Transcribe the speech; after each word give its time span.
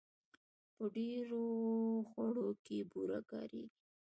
په 0.75 0.83
ډېرو 0.95 1.43
خوړو 2.09 2.47
کې 2.65 2.77
بوره 2.91 3.19
کارېږي. 3.31 3.77